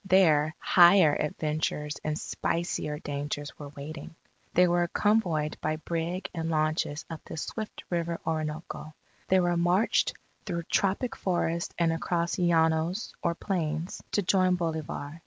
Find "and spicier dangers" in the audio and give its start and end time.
2.03-3.59